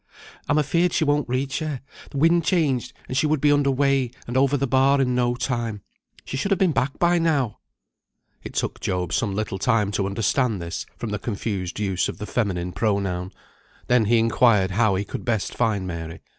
[0.49, 1.79] I'm afeared she won't reach her;
[2.11, 5.83] wind changed and she would be under weigh, and over the bar in no time.
[6.25, 7.59] She should have been back by now."
[8.43, 12.25] It took Job some little time to understand this, from the confused use of the
[12.25, 13.31] feminine pronoun.
[13.85, 16.21] Then he inquired how he could best find Mary.